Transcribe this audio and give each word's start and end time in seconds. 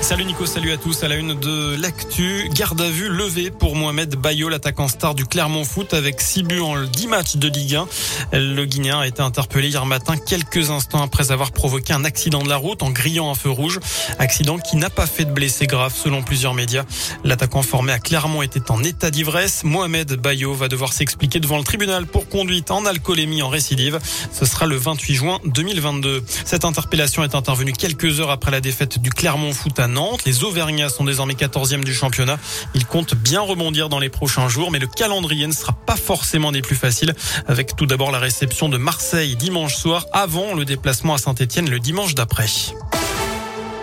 Salut 0.00 0.24
Nico, 0.24 0.46
salut 0.46 0.72
à 0.72 0.76
tous. 0.76 1.02
À 1.02 1.08
la 1.08 1.16
une 1.16 1.34
de 1.34 1.76
l'actu, 1.80 2.48
garde 2.54 2.80
à 2.80 2.88
vue 2.88 3.08
levée 3.08 3.50
pour 3.50 3.76
Mohamed 3.76 4.14
Bayo, 4.16 4.48
l'attaquant 4.48 4.88
star 4.88 5.14
du 5.14 5.26
Clermont 5.26 5.64
Foot 5.64 5.92
avec 5.92 6.20
6 6.20 6.44
buts 6.44 6.60
en 6.60 6.82
10 6.84 7.06
matchs 7.08 7.36
de 7.36 7.48
Ligue 7.48 7.74
1. 7.74 7.86
Le 8.32 8.64
Guinéen 8.64 9.00
a 9.00 9.06
été 9.06 9.20
interpellé 9.20 9.68
hier 9.68 9.84
matin 9.84 10.16
quelques 10.16 10.70
instants 10.70 11.02
après 11.02 11.30
avoir 11.30 11.52
provoqué 11.52 11.92
un 11.92 12.04
accident 12.04 12.42
de 12.42 12.48
la 12.48 12.56
route 12.56 12.82
en 12.82 12.90
grillant 12.90 13.30
un 13.30 13.34
feu 13.34 13.50
rouge. 13.50 13.80
Accident 14.18 14.58
qui 14.58 14.76
n'a 14.76 14.88
pas 14.88 15.06
fait 15.06 15.24
de 15.24 15.32
blessés 15.32 15.66
graves 15.66 15.94
selon 15.94 16.22
plusieurs 16.22 16.54
médias. 16.54 16.84
L'attaquant 17.24 17.62
formé 17.62 17.92
à 17.92 17.98
Clermont 17.98 18.42
était 18.42 18.70
en 18.70 18.82
état 18.84 19.10
d'ivresse. 19.10 19.64
Mohamed 19.64 20.14
Bayo 20.14 20.54
va 20.54 20.68
devoir 20.68 20.92
s'expliquer 20.92 21.40
devant 21.40 21.58
le 21.58 21.64
tribunal 21.64 22.06
pour 22.06 22.28
conduite 22.28 22.70
en 22.70 22.86
alcoolémie 22.86 23.42
en 23.42 23.48
récidive. 23.48 23.98
Ce 24.32 24.46
sera 24.46 24.66
le 24.66 24.76
28 24.76 25.14
juin 25.14 25.38
2022. 25.44 26.24
Cette 26.44 26.64
interpellation 26.64 27.24
est 27.24 27.34
intervenue 27.34 27.72
quelques 27.72 28.20
heures 28.20 28.30
après 28.30 28.52
la 28.52 28.60
défaite 28.60 29.00
du 29.00 29.10
Clermont 29.10 29.52
Foot 29.52 29.78
à 29.78 29.87
Nantes. 29.88 30.24
Les 30.24 30.44
Auvergnats 30.44 30.88
sont 30.88 31.04
désormais 31.04 31.34
14e 31.34 31.84
du 31.84 31.94
championnat. 31.94 32.38
Ils 32.74 32.86
comptent 32.86 33.14
bien 33.14 33.40
rebondir 33.40 33.88
dans 33.88 33.98
les 33.98 34.08
prochains 34.08 34.48
jours, 34.48 34.70
mais 34.70 34.78
le 34.78 34.86
calendrier 34.86 35.46
ne 35.46 35.52
sera 35.52 35.72
pas 35.72 35.96
forcément 35.96 36.52
des 36.52 36.62
plus 36.62 36.76
faciles, 36.76 37.14
avec 37.46 37.76
tout 37.76 37.86
d'abord 37.86 38.10
la 38.10 38.18
réception 38.18 38.68
de 38.68 38.78
Marseille 38.78 39.36
dimanche 39.36 39.76
soir, 39.76 40.06
avant 40.12 40.54
le 40.54 40.64
déplacement 40.64 41.14
à 41.14 41.18
Saint-Etienne 41.18 41.68
le 41.68 41.80
dimanche 41.80 42.14
d'après. 42.14 42.46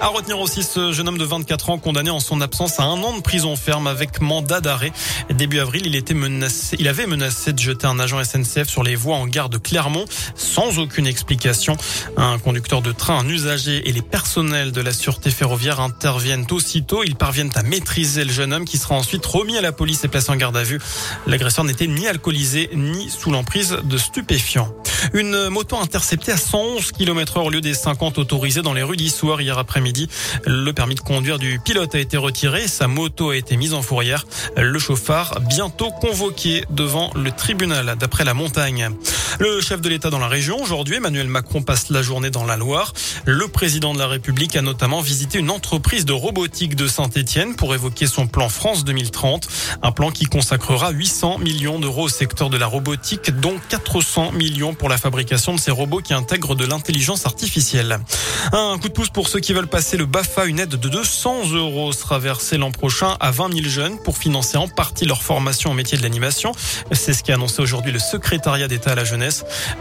À 0.05 0.09
retenir 0.09 0.39
aussi 0.39 0.61
ce 0.61 0.91
jeune 0.91 1.07
homme 1.07 1.17
de 1.17 1.25
24 1.25 1.71
ans 1.71 1.79
condamné 1.79 2.11
en 2.11 2.19
son 2.19 2.39
absence 2.39 2.79
à 2.79 2.83
un 2.83 3.01
an 3.01 3.17
de 3.17 3.21
prison 3.23 3.55
ferme 3.55 3.87
avec 3.87 4.21
mandat 4.21 4.61
d'arrêt. 4.61 4.91
Début 5.31 5.59
avril, 5.59 5.81
il 5.87 5.95
était 5.95 6.13
menacé, 6.13 6.75
il 6.79 6.87
avait 6.87 7.07
menacé 7.07 7.53
de 7.53 7.57
jeter 7.57 7.87
un 7.87 7.97
agent 7.97 8.23
SNCF 8.23 8.69
sur 8.69 8.83
les 8.83 8.95
voies 8.95 9.15
en 9.15 9.25
gare 9.25 9.49
de 9.49 9.57
Clermont 9.57 10.05
sans 10.35 10.77
aucune 10.77 11.07
explication. 11.07 11.75
Un 12.17 12.37
conducteur 12.37 12.83
de 12.83 12.91
train, 12.91 13.17
un 13.17 13.27
usager 13.27 13.89
et 13.89 13.91
les 13.91 14.03
personnels 14.03 14.71
de 14.71 14.79
la 14.79 14.93
sûreté 14.93 15.31
ferroviaire 15.31 15.79
interviennent 15.79 16.45
aussitôt. 16.51 17.03
Ils 17.03 17.15
parviennent 17.15 17.49
à 17.55 17.63
maîtriser 17.63 18.25
le 18.25 18.31
jeune 18.31 18.53
homme 18.53 18.65
qui 18.65 18.77
sera 18.77 18.93
ensuite 18.93 19.25
remis 19.25 19.57
à 19.57 19.61
la 19.61 19.71
police 19.71 20.03
et 20.03 20.07
placé 20.07 20.29
en 20.29 20.35
garde 20.35 20.55
à 20.55 20.61
vue. 20.61 20.79
L'agresseur 21.25 21.65
n'était 21.65 21.87
ni 21.87 22.07
alcoolisé 22.07 22.69
ni 22.75 23.09
sous 23.09 23.31
l'emprise 23.31 23.75
de 23.83 23.97
stupéfiants. 23.97 24.71
Une 25.13 25.49
moto 25.49 25.77
interceptée 25.77 26.31
à 26.31 26.37
111 26.37 26.91
km 26.91 27.37
heure 27.37 27.45
au 27.45 27.49
lieu 27.49 27.61
des 27.61 27.73
50 27.73 28.17
autorisés 28.17 28.61
dans 28.61 28.73
les 28.73 28.83
rues 28.83 28.97
d'Issoire 28.97 29.41
hier 29.41 29.57
après-midi. 29.57 30.09
Le 30.45 30.71
permis 30.71 30.95
de 30.95 30.99
conduire 31.01 31.39
du 31.39 31.59
pilote 31.59 31.95
a 31.95 31.99
été 31.99 32.17
retiré. 32.17 32.67
Sa 32.67 32.87
moto 32.87 33.29
a 33.29 33.35
été 33.35 33.57
mise 33.57 33.73
en 33.73 33.81
fourrière. 33.81 34.25
Le 34.57 34.79
chauffard 34.79 35.39
bientôt 35.41 35.91
convoqué 35.91 36.65
devant 36.69 37.11
le 37.15 37.31
tribunal 37.31 37.95
d'après 37.99 38.23
la 38.23 38.33
montagne. 38.33 38.89
Le 39.39 39.59
chef 39.61 39.81
de 39.81 39.89
l'État 39.89 40.09
dans 40.09 40.19
la 40.19 40.27
région 40.27 40.61
aujourd'hui, 40.61 40.95
Emmanuel 40.95 41.27
Macron 41.27 41.61
passe 41.61 41.89
la 41.89 42.01
journée 42.01 42.29
dans 42.29 42.45
la 42.45 42.55
Loire. 42.55 42.93
Le 43.25 43.47
président 43.47 43.93
de 43.93 43.99
la 43.99 44.07
République 44.07 44.55
a 44.55 44.61
notamment 44.61 45.01
visité 45.01 45.39
une 45.39 45.49
entreprise 45.49 46.05
de 46.05 46.13
robotique 46.13 46.75
de 46.75 46.87
Saint-Etienne 46.87 47.55
pour 47.55 47.73
évoquer 47.73 48.07
son 48.07 48.27
plan 48.27 48.47
France 48.47 48.85
2030. 48.85 49.47
Un 49.81 49.91
plan 49.91 50.11
qui 50.11 50.25
consacrera 50.25 50.91
800 50.91 51.39
millions 51.39 51.79
d'euros 51.79 52.03
au 52.03 52.09
secteur 52.09 52.49
de 52.49 52.57
la 52.57 52.67
robotique, 52.67 53.31
dont 53.39 53.55
400 53.69 54.31
millions 54.31 54.73
pour 54.73 54.87
la 54.87 54.97
fabrication 54.97 55.53
de 55.53 55.59
ces 55.59 55.71
robots 55.71 55.99
qui 55.99 56.13
intègrent 56.13 56.55
de 56.55 56.65
l'intelligence 56.65 57.25
artificielle. 57.25 57.99
Un 58.53 58.77
coup 58.77 58.87
de 58.87 58.93
pouce 58.93 59.09
pour 59.09 59.27
ceux 59.27 59.39
qui 59.39 59.53
veulent 59.53 59.67
passer 59.67 59.97
le 59.97 60.05
BAFA. 60.05 60.45
Une 60.45 60.59
aide 60.59 60.69
de 60.69 60.89
200 60.89 61.49
euros 61.51 61.91
sera 61.91 62.19
versée 62.19 62.57
l'an 62.57 62.71
prochain 62.71 63.17
à 63.19 63.31
20 63.31 63.53
000 63.53 63.67
jeunes 63.67 63.97
pour 63.99 64.17
financer 64.17 64.57
en 64.57 64.67
partie 64.67 65.05
leur 65.05 65.23
formation 65.23 65.71
au 65.71 65.73
métier 65.73 65.97
de 65.97 66.03
l'animation. 66.03 66.53
C'est 66.91 67.13
ce 67.13 67.23
qu'a 67.23 67.33
annoncé 67.33 67.61
aujourd'hui 67.61 67.91
le 67.91 67.99
secrétariat 67.99 68.67
d'État 68.67 68.91
à 68.91 68.95
la 68.95 69.03
jeunesse. 69.03 69.14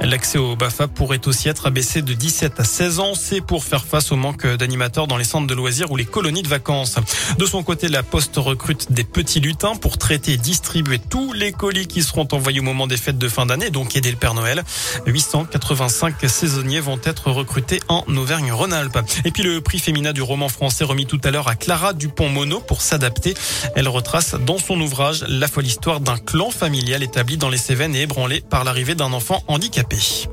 L'accès 0.01 0.39
au 0.39 0.57
BAFA 0.57 0.89
pourrait 0.89 1.27
aussi 1.27 1.49
être 1.49 1.67
abaissé 1.67 2.03
de 2.03 2.15
17 2.15 2.61
à 2.61 2.65
16 2.65 3.01
ans. 3.01 3.15
C'est 3.15 3.41
pour 3.41 3.65
faire 3.65 3.85
face 3.85 4.13
au 4.13 4.17
manque 4.17 4.47
d'animateurs 4.47 5.07
dans 5.07 5.17
les 5.17 5.25
centres 5.25 5.47
de 5.47 5.55
loisirs 5.55 5.91
ou 5.91 5.97
les 5.97 6.05
colonies 6.05 6.43
de 6.43 6.49
vacances. 6.49 6.97
De 7.39 7.47
son 7.47 7.63
côté, 7.63 7.89
la 7.89 8.03
Poste 8.03 8.37
recrute 8.37 8.93
des 8.93 9.05
petits 9.05 9.41
lutins 9.41 9.75
pour 9.77 9.99
traiter 9.99 10.33
et 10.33 10.37
distribuer 10.37 10.99
tous 10.99 11.33
les 11.33 11.53
colis 11.53 11.87
qui 11.87 12.03
seront 12.03 12.29
envoyés 12.33 12.61
au 12.61 12.63
moment 12.63 12.87
des 12.87 12.97
fêtes 12.97 13.19
de 13.19 13.29
fin 13.29 13.47
d'année, 13.47 13.71
donc 13.71 13.97
aider 13.97 14.11
le 14.11 14.17
Père 14.17 14.35
Noël. 14.35 14.63
885 15.07 16.15
saisonniers 16.29 16.81
vont 16.81 17.01
être 17.05 17.31
recrutés 17.31 17.81
en 17.89 18.05
Auvergne-Rhône-Alpes. 18.09 18.99
Et 19.25 19.31
puis 19.31 19.43
le 19.43 19.61
prix 19.61 19.79
féminin 19.79 20.13
du 20.13 20.23
roman 20.23 20.49
français 20.49 20.85
remis 20.85 21.07
tout 21.07 21.21
à 21.25 21.31
l'heure 21.31 21.49
à 21.49 21.55
Clara 21.55 21.93
Dupont-Mono 21.93 22.61
pour 22.61 22.83
s'adapter. 22.83 23.35
Elle 23.75 23.89
retrace 23.89 24.35
dans 24.35 24.59
son 24.59 24.81
ouvrage 24.81 25.25
la 25.29 25.49
folle 25.49 25.67
histoire 25.67 26.01
d'un 26.01 26.19
clan 26.19 26.51
familial 26.51 27.03
établi 27.03 27.37
dans 27.37 27.49
les 27.51 27.59
Cévennes 27.59 27.97
et 27.97 28.03
ébranlé 28.03 28.41
par 28.41 28.65
l'arrivée 28.65 28.95
d'un 28.95 29.13
enfant 29.13 29.24
handicapé. 29.49 30.29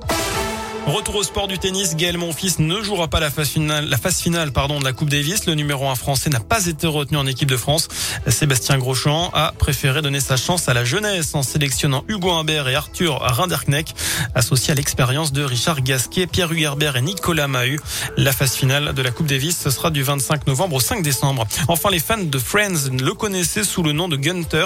Retour 0.88 1.16
au 1.16 1.24
sport 1.24 1.48
du 1.48 1.60
tennis, 1.60 1.96
Gaël 1.96 2.18
Monfils 2.18 2.56
ne 2.60 2.82
jouera 2.82 3.08
pas 3.08 3.20
la 3.20 3.30
phase 3.30 3.50
finale, 3.50 3.88
la 3.88 3.98
phase 3.98 4.20
finale 4.20 4.52
pardon, 4.52 4.80
de 4.80 4.84
la 4.84 4.94
Coupe 4.94 5.10
Davis. 5.10 5.46
Le 5.46 5.54
numéro 5.54 5.88
1 5.88 5.96
français 5.96 6.32
n'a 6.32 6.40
pas 6.40 6.66
été 6.66 6.88
retenu 6.88 7.18
en 7.18 7.28
équipe 7.28 7.50
de 7.50 7.56
France. 7.56 7.88
Sébastien 8.28 8.80
Grosjean 8.80 9.30
a 9.34 9.54
préféré 9.58 10.02
donner 10.02 10.20
sa 10.20 10.38
chance 10.38 10.68
à 10.70 10.74
la 10.74 10.84
jeunesse 10.84 11.36
en 11.36 11.44
sélectionnant 11.44 12.04
Hugo 12.08 12.32
Humbert 12.32 12.68
et 12.68 12.76
Arthur 12.76 13.20
Rinderknecht, 13.22 13.96
associés 14.34 14.72
à 14.72 14.76
l'expérience 14.76 15.32
de 15.32 15.44
Richard 15.44 15.82
Gasquet, 15.82 16.26
Pierre 16.26 16.52
Hugerbert 16.52 16.96
et 16.96 17.02
Nicolas 17.02 17.48
Mahut. 17.48 17.80
La 18.18 18.32
phase 18.32 18.56
finale 18.56 18.94
de 18.94 19.02
la 19.04 19.12
Coupe 19.12 19.28
Davis, 19.28 19.60
ce 19.60 19.70
sera 19.70 19.92
du 19.92 20.02
25 20.02 20.48
novembre 20.48 20.78
au 20.78 20.80
5 20.80 21.04
décembre. 21.04 21.46
Enfin, 21.68 21.92
les 21.92 22.00
fans 22.00 22.18
de 22.18 22.40
Friends 22.40 22.90
le 23.00 23.14
connaissaient 23.14 23.64
sous 23.64 23.84
le 23.84 23.92
nom 23.92 24.10
de 24.10 24.18
Gunter. 24.18 24.66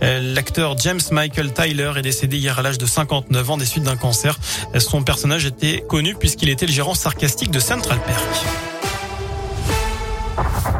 L'acteur 0.00 0.78
James 0.78 1.00
Michael 1.10 1.52
Tyler 1.52 1.92
est 1.96 2.02
décédé 2.02 2.38
hier 2.38 2.56
à 2.56 2.62
l'âge 2.62 2.78
de 2.78 2.86
59 2.86 3.50
ans 3.50 3.56
des 3.56 3.66
suites 3.66 3.84
d'un 3.84 3.96
cancer. 3.96 4.38
Son 4.78 5.02
personnage 5.02 5.44
est 5.44 5.55
était 5.60 5.82
connu 5.86 6.14
puisqu'il 6.14 6.48
était 6.48 6.66
le 6.66 6.72
gérant 6.72 6.94
sarcastique 6.94 7.50
de 7.50 7.58
Central 7.58 7.98
Perk. 8.06 8.75